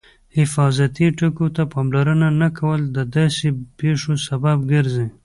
[0.37, 3.47] حفاظتي ټکو ته پاملرنه نه کول د داسې
[3.79, 5.07] پېښو سبب ګرځي.